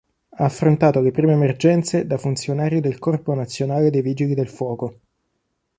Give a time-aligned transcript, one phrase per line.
[0.29, 4.99] Ha affrontato le prime emergenze da funzionario del Corpo nazionale dei vigili del fuoco.